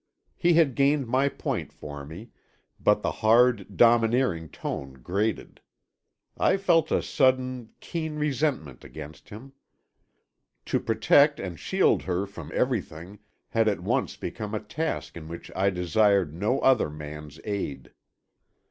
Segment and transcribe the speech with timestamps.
[0.35, 2.31] He had gained my point for me,
[2.79, 5.61] but the hard, domineering tone grated.
[6.35, 9.53] I felt a sudden, keen resentment against him.
[10.65, 13.19] To protect and shield her from everything
[13.49, 17.93] had at once become a task in which I desired no other man's aid.